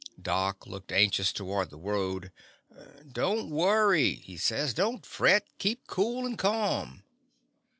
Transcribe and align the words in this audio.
Doc 0.19 0.65
looked 0.65 0.91
anxious 0.91 1.31
toward 1.31 1.69
the 1.69 1.77
road. 1.77 2.31
"Don't 3.07 3.51
worry," 3.51 4.13
he 4.15 4.35
says. 4.35 4.73
"Don't 4.73 5.05
fret. 5.05 5.45
Keep 5.59 5.85
cool 5.85 6.25
and 6.25 6.39
ca'm." 6.39 7.03